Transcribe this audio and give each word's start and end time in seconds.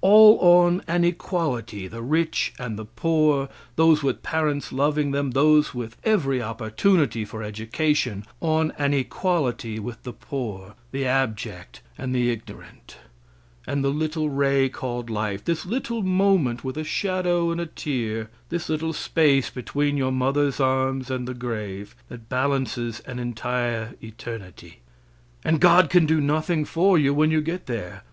All 0.00 0.38
on 0.40 0.82
an 0.88 1.04
equality 1.04 1.86
the 1.86 2.00
rich 2.00 2.54
and 2.58 2.78
the 2.78 2.86
poor, 2.86 3.50
those 3.76 4.02
with 4.02 4.22
parents 4.22 4.72
loving 4.72 5.10
them, 5.10 5.32
those 5.32 5.74
with 5.74 5.98
every 6.02 6.40
opportunity 6.40 7.26
for 7.26 7.42
education, 7.42 8.24
on 8.40 8.72
an 8.78 8.94
equality 8.94 9.78
with 9.78 10.02
the 10.02 10.14
poor, 10.14 10.76
the 10.92 11.04
abject, 11.06 11.82
and 11.98 12.14
the 12.14 12.30
ignorant 12.30 12.96
and 13.66 13.84
the 13.84 13.90
little 13.90 14.30
ray 14.30 14.70
called 14.70 15.10
life, 15.10 15.44
this 15.44 15.66
little 15.66 16.02
moment 16.02 16.64
with 16.64 16.78
a 16.78 16.84
shadow 16.84 17.50
and 17.50 17.60
a 17.60 17.66
tear, 17.66 18.30
this 18.48 18.70
little 18.70 18.94
space 18.94 19.50
between 19.50 19.98
your 19.98 20.10
mother's 20.10 20.58
arms 20.58 21.10
and 21.10 21.28
the 21.28 21.34
grave, 21.34 21.94
that 22.08 22.30
balances 22.30 23.00
an 23.00 23.18
entire 23.18 23.94
eternity. 24.02 24.80
And 25.44 25.60
God 25.60 25.90
can 25.90 26.06
do 26.06 26.18
nothing 26.18 26.64
for 26.64 26.96
you 26.96 27.12
when 27.12 27.30
you 27.30 27.42
get 27.42 27.66
there. 27.66 28.04